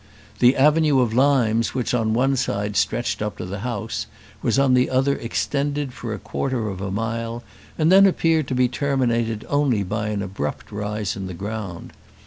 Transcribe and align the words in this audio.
The 0.39 0.57
avenue 0.57 0.99
of 0.99 1.13
limes 1.13 1.75
which 1.75 1.93
on 1.93 2.15
one 2.15 2.35
side 2.35 2.75
stretched 2.75 3.21
up 3.21 3.37
to 3.37 3.45
the 3.45 3.59
house, 3.59 4.07
was 4.41 4.57
on 4.57 4.73
the 4.73 4.89
other 4.89 5.15
extended 5.15 5.93
for 5.93 6.11
a 6.11 6.17
quarter 6.17 6.69
of 6.69 6.81
a 6.81 6.89
mile, 6.89 7.43
and 7.77 7.91
then 7.91 8.07
appeared 8.07 8.47
to 8.47 8.55
be 8.55 8.67
terminated 8.67 9.45
only 9.47 9.83
by 9.83 10.07
an 10.07 10.23
abrupt 10.23 10.71
rise 10.71 11.15
in 11.15 11.27
the 11.27 11.35
ground. 11.35 11.93